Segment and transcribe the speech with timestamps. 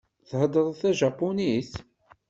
[0.29, 1.71] Theddreḍ tajapunit?